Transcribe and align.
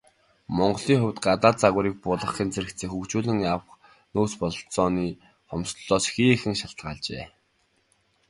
Монголын 0.57 0.99
хувьд, 1.01 1.17
гадаад 1.25 1.57
загварыг 1.59 1.95
буулгахын 2.03 2.49
зэрэгцээ 2.53 2.89
хөгжүүлэн 2.91 3.39
авах 3.53 3.73
нөөц 4.13 4.33
бололцооны 4.41 5.05
хомсдолоос 5.49 6.05
ихээхэн 6.11 6.55
шалтгаалжээ. 6.59 7.23